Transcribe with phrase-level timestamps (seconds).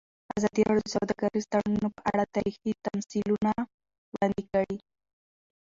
[0.37, 3.51] ازادي راډیو د سوداګریز تړونونه په اړه تاریخي تمثیلونه
[4.13, 4.77] وړاندې کړي.